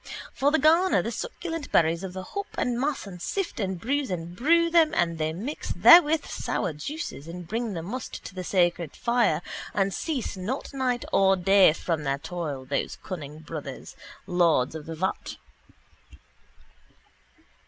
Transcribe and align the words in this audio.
For 0.33 0.49
they 0.51 0.57
garner 0.57 1.03
the 1.03 1.11
succulent 1.11 1.71
berries 1.71 2.03
of 2.03 2.13
the 2.13 2.23
hop 2.23 2.47
and 2.57 2.79
mass 2.79 3.05
and 3.05 3.21
sift 3.21 3.59
and 3.59 3.79
bruise 3.79 4.09
and 4.09 4.35
brew 4.35 4.71
them 4.71 4.95
and 4.95 5.19
they 5.19 5.31
mix 5.31 5.73
therewith 5.73 6.25
sour 6.25 6.73
juices 6.73 7.27
and 7.27 7.47
bring 7.47 7.73
the 7.73 7.83
must 7.83 8.25
to 8.25 8.33
the 8.33 8.43
sacred 8.43 8.95
fire 8.95 9.43
and 9.75 9.93
cease 9.93 10.35
not 10.35 10.73
night 10.73 11.05
or 11.13 11.35
day 11.35 11.71
from 11.73 12.01
their 12.03 12.17
toil, 12.17 12.65
those 12.65 12.95
cunning 13.03 13.41
brothers, 13.41 13.95
lords 14.25 14.73
of 14.73 14.87
the 14.87 14.95
vat. 14.95 15.37